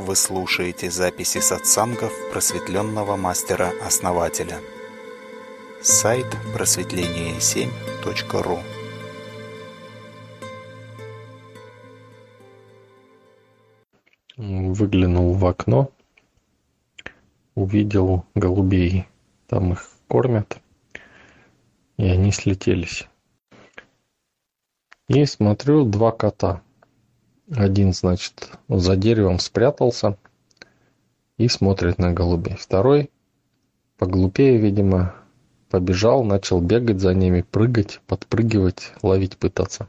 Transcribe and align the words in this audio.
Вы 0.00 0.16
слушаете 0.16 0.90
записи 0.90 1.38
сатсангов 1.40 2.12
просветленного 2.32 3.16
мастера-основателя. 3.16 4.58
Сайт 5.82 6.24
просветление7.ру 6.54 8.60
Выглянул 14.38 15.34
в 15.34 15.44
окно, 15.44 15.90
увидел 17.54 18.24
голубей. 18.34 19.06
Там 19.48 19.74
их 19.74 19.86
кормят, 20.08 20.62
и 21.98 22.08
они 22.08 22.32
слетелись. 22.32 23.06
И 25.08 25.26
смотрю, 25.26 25.84
два 25.84 26.10
кота. 26.10 26.62
Один, 27.54 27.92
значит, 27.92 28.52
за 28.68 28.96
деревом 28.96 29.40
спрятался 29.40 30.16
и 31.36 31.48
смотрит 31.48 31.98
на 31.98 32.12
голубей. 32.12 32.54
Второй, 32.56 33.10
поглупее, 33.98 34.56
видимо, 34.56 35.14
побежал, 35.68 36.22
начал 36.22 36.60
бегать 36.60 37.00
за 37.00 37.12
ними, 37.12 37.42
прыгать, 37.42 38.00
подпрыгивать, 38.06 38.92
ловить 39.02 39.36
пытаться. 39.36 39.88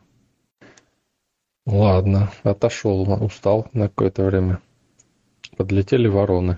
Ладно, 1.67 2.31
отошел, 2.41 3.07
устал 3.23 3.67
на 3.73 3.89
какое-то 3.89 4.23
время. 4.23 4.59
Подлетели 5.55 6.07
вороны. 6.07 6.57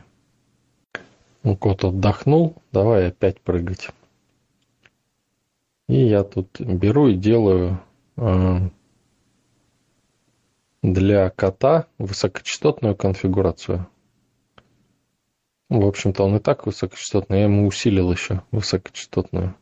Ну, 1.43 1.57
кот 1.57 1.83
отдохнул, 1.83 2.55
давай 2.71 3.07
опять 3.09 3.41
прыгать. 3.41 3.89
И 5.89 6.07
я 6.07 6.23
тут 6.23 6.61
беру 6.61 7.09
и 7.09 7.15
делаю 7.15 7.81
э, 8.15 8.69
для 10.83 11.29
кота 11.29 11.87
высокочастотную 11.97 12.95
конфигурацию. 12.95 13.87
В 15.69 15.87
общем-то, 15.87 16.23
он 16.23 16.35
и 16.35 16.39
так 16.39 16.67
высокочастотный, 16.67 17.39
я 17.39 17.43
ему 17.45 17.65
усилил 17.65 18.11
еще 18.11 18.43
высокочастотную. 18.51 19.55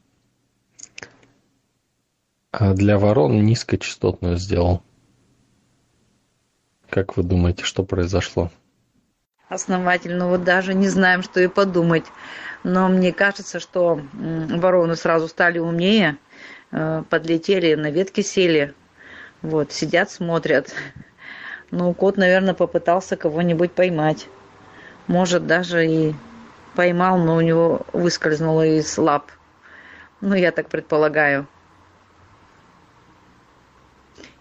А 2.51 2.73
для 2.73 2.97
ворон 2.97 3.45
низкочастотную 3.45 4.35
сделал. 4.35 4.83
Как 6.89 7.15
вы 7.15 7.23
думаете, 7.23 7.63
что 7.63 7.85
произошло? 7.85 8.51
Основательно, 9.47 10.27
вот 10.27 10.43
даже 10.43 10.73
не 10.73 10.89
знаем, 10.89 11.21
что 11.23 11.39
и 11.39 11.47
подумать. 11.47 12.05
Но 12.63 12.89
мне 12.89 13.13
кажется, 13.13 13.59
что 13.59 14.01
вороны 14.11 14.95
сразу 14.95 15.27
стали 15.27 15.59
умнее, 15.59 16.17
э, 16.71 17.03
подлетели, 17.09 17.75
на 17.75 17.91
ветки 17.91 18.21
сели, 18.21 18.73
вот, 19.41 19.71
сидят, 19.71 20.11
смотрят. 20.11 20.73
Ну, 21.71 21.93
кот, 21.93 22.17
наверное, 22.17 22.53
попытался 22.53 23.15
кого-нибудь 23.15 23.71
поймать. 23.71 24.27
Может, 25.07 25.47
даже 25.47 25.87
и 25.87 26.13
поймал, 26.75 27.17
но 27.17 27.37
у 27.37 27.41
него 27.41 27.81
выскользнуло 27.93 28.65
из 28.65 28.97
лап. 28.97 29.31
Ну, 30.19 30.35
я 30.35 30.51
так 30.51 30.67
предполагаю. 30.67 31.47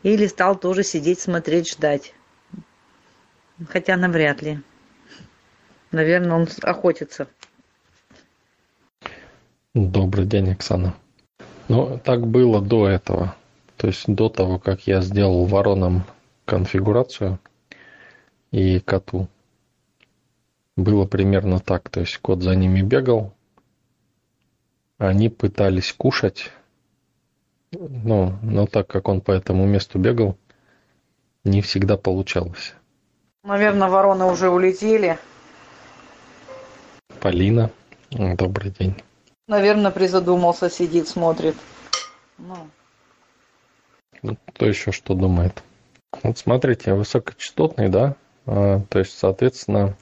Или 0.03 0.27
стал 0.27 0.56
тоже 0.56 0.83
сидеть, 0.83 1.20
смотреть, 1.20 1.70
ждать. 1.70 2.14
Хотя 3.69 3.97
навряд 3.97 4.42
ли. 4.42 4.61
Наверное, 5.92 6.37
он 6.37 6.48
охотится. 6.62 7.28
Добрый 9.75 10.27
день, 10.27 10.53
Оксана. 10.53 10.94
Ну, 11.69 12.00
так 12.03 12.27
было 12.27 12.61
до 12.61 12.89
этого. 12.89 13.37
То 13.77 13.87
есть 13.87 14.05
до 14.06 14.28
того, 14.28 14.59
как 14.59 14.87
я 14.87 15.00
сделал 15.00 15.44
воронам 15.44 16.05
конфигурацию 16.51 17.39
и 18.51 18.81
коту. 18.81 19.29
Было 20.77 21.06
примерно 21.06 21.61
так. 21.61 21.89
То 21.91 22.01
есть 22.01 22.19
кот 22.19 22.43
за 22.43 22.56
ними 22.56 22.83
бегал. 22.83 23.33
Они 24.99 25.28
пытались 25.28 25.93
кушать. 25.93 26.50
Но, 27.71 28.37
но 28.43 28.66
так 28.66 28.88
как 28.88 29.06
он 29.06 29.21
по 29.21 29.31
этому 29.31 29.65
месту 29.65 30.00
бегал, 30.00 30.37
не 31.44 31.62
всегда 31.62 31.97
получалось. 31.97 32.75
Наверное, 33.44 33.88
вороны 33.88 34.25
уже 34.25 34.50
улетели. 34.50 35.21
Полина, 37.21 37.71
добрый 38.11 38.72
день. 38.72 38.97
Наверное, 39.47 39.93
призадумался, 39.93 40.69
сидит, 40.69 41.06
смотрит. 41.06 41.55
Ну. 42.38 42.56
ну 44.22 44.37
кто 44.49 44.67
еще 44.67 44.91
что 44.91 45.15
думает? 45.15 45.62
Вот 46.22 46.38
смотрите, 46.38 46.94
высокочастотный, 46.94 47.88
да, 47.88 48.16
а, 48.47 48.81
то 48.88 48.98
есть, 48.98 49.16
соответственно, 49.16 49.97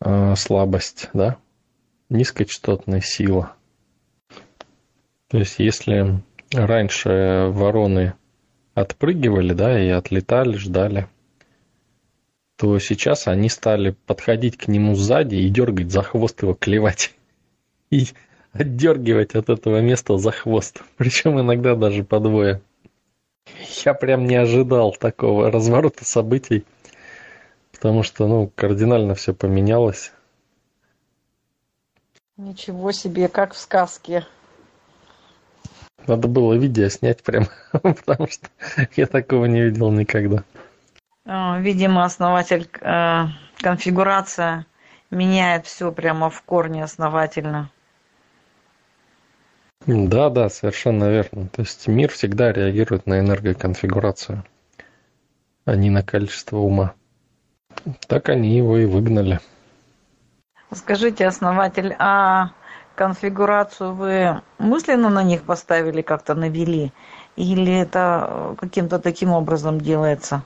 а, 0.00 0.34
слабость, 0.36 1.10
да, 1.12 1.36
низкочастотная 2.08 3.00
сила. 3.00 3.52
То 5.28 5.38
есть, 5.38 5.58
если 5.58 6.22
раньше 6.52 7.48
вороны 7.50 8.14
отпрыгивали, 8.74 9.52
да, 9.52 9.78
и 9.78 9.88
отлетали, 9.88 10.56
ждали, 10.56 11.08
то 12.56 12.78
сейчас 12.78 13.28
они 13.28 13.48
стали 13.48 13.94
подходить 14.06 14.56
к 14.56 14.66
нему 14.66 14.94
сзади 14.94 15.36
и 15.36 15.48
дергать 15.48 15.92
за 15.92 16.02
хвост 16.02 16.42
его, 16.42 16.54
клевать. 16.54 17.14
И 17.90 18.06
отдергивать 18.52 19.34
от 19.34 19.48
этого 19.48 19.80
места 19.80 20.18
за 20.18 20.30
хвост. 20.30 20.82
Причем 20.96 21.40
иногда 21.40 21.74
даже 21.74 22.04
по 22.04 22.20
двое. 22.20 22.60
Я 23.84 23.94
прям 23.94 24.26
не 24.26 24.36
ожидал 24.36 24.92
такого 24.92 25.50
разворота 25.50 26.04
событий, 26.04 26.64
потому 27.72 28.02
что, 28.02 28.26
ну, 28.26 28.50
кардинально 28.54 29.14
все 29.14 29.34
поменялось. 29.34 30.12
Ничего 32.36 32.92
себе, 32.92 33.28
как 33.28 33.52
в 33.52 33.58
сказке. 33.58 34.26
Надо 36.06 36.28
было 36.28 36.54
видео 36.54 36.88
снять 36.88 37.22
прям, 37.22 37.46
потому 37.72 38.28
что 38.28 38.48
я 38.96 39.06
такого 39.06 39.46
не 39.46 39.62
видел 39.62 39.90
никогда. 39.90 40.44
А, 41.26 41.58
видимо, 41.58 42.04
основатель 42.04 42.68
э, 42.80 43.24
конфигурация 43.58 44.66
меняет 45.10 45.66
все 45.66 45.92
прямо 45.92 46.30
в 46.30 46.40
корне 46.42 46.84
основательно. 46.84 47.70
Да, 49.88 50.28
да, 50.28 50.50
совершенно 50.50 51.08
верно. 51.08 51.48
То 51.48 51.62
есть 51.62 51.88
мир 51.88 52.12
всегда 52.12 52.52
реагирует 52.52 53.06
на 53.06 53.20
энергоконфигурацию, 53.20 54.44
а 55.64 55.76
не 55.76 55.88
на 55.88 56.02
количество 56.02 56.58
ума. 56.58 56.92
Так 58.06 58.28
они 58.28 58.54
его 58.54 58.76
и 58.76 58.84
выгнали. 58.84 59.40
Скажите, 60.72 61.26
основатель, 61.26 61.96
а 61.98 62.50
конфигурацию 62.96 63.94
вы 63.94 64.42
мысленно 64.58 65.08
на 65.08 65.22
них 65.22 65.44
поставили, 65.44 66.02
как-то 66.02 66.34
навели? 66.34 66.92
Или 67.36 67.72
это 67.72 68.56
каким-то 68.58 68.98
таким 68.98 69.30
образом 69.30 69.80
делается? 69.80 70.42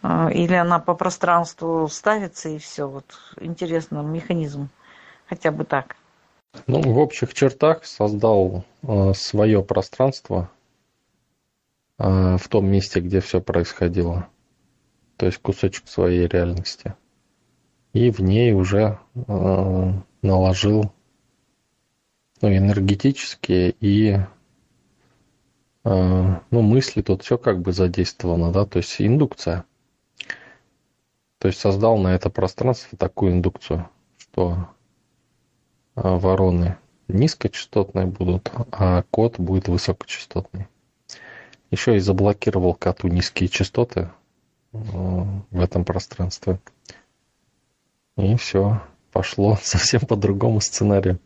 А, 0.00 0.30
или 0.30 0.54
она 0.54 0.78
по 0.78 0.94
пространству 0.94 1.88
ставится 1.88 2.50
и 2.50 2.58
все? 2.58 2.86
Вот 2.86 3.18
интересно, 3.40 4.02
механизм. 4.02 4.68
Хотя 5.28 5.50
бы 5.50 5.64
так. 5.64 5.96
Ну, 6.66 6.80
в 6.80 6.98
общих 6.98 7.34
чертах 7.34 7.84
создал 7.84 8.64
э, 8.82 9.12
свое 9.14 9.62
пространство 9.62 10.50
э, 11.98 12.36
в 12.36 12.48
том 12.48 12.66
месте, 12.66 13.00
где 13.00 13.20
все 13.20 13.40
происходило. 13.40 14.28
То 15.16 15.26
есть 15.26 15.38
кусочек 15.38 15.88
своей 15.88 16.26
реальности. 16.26 16.94
И 17.92 18.10
в 18.10 18.20
ней 18.20 18.52
уже 18.52 18.98
э, 19.14 19.92
наложил 20.22 20.92
ну, 22.40 22.56
энергетические 22.56 23.74
и 23.80 24.18
э, 25.84 26.40
ну, 26.50 26.62
мысли 26.62 27.02
тут 27.02 27.22
все 27.22 27.38
как 27.38 27.60
бы 27.60 27.72
задействовано, 27.72 28.52
да, 28.52 28.64
то 28.64 28.78
есть 28.78 29.00
индукция. 29.00 29.64
То 31.38 31.48
есть 31.48 31.60
создал 31.60 31.98
на 31.98 32.14
это 32.14 32.30
пространство 32.30 32.98
такую 32.98 33.32
индукцию, 33.32 33.88
что 34.16 34.68
вороны 36.02 36.76
низкочастотные 37.08 38.06
будут, 38.06 38.50
а 38.70 39.02
кот 39.10 39.38
будет 39.38 39.68
высокочастотный. 39.68 40.68
Еще 41.70 41.96
и 41.96 42.00
заблокировал 42.00 42.74
коту 42.74 43.08
низкие 43.08 43.48
частоты 43.48 44.10
а, 44.72 44.78
в 45.50 45.60
этом 45.60 45.84
пространстве. 45.84 46.60
И 48.16 48.36
все, 48.36 48.82
пошло 49.12 49.58
совсем 49.62 50.00
по 50.02 50.16
другому 50.16 50.60
сценарию. 50.60 51.18